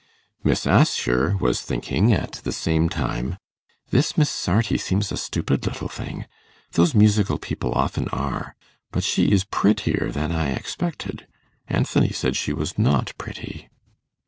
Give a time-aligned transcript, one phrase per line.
[0.43, 3.37] Miss Assher was thinking at the same time,
[3.91, 6.25] 'This Miss Sarti seems a stupid little thing.
[6.71, 8.55] Those musical people often are.
[8.91, 11.27] But she is prettier than I expected;
[11.67, 13.69] Anthony said she was not pretty.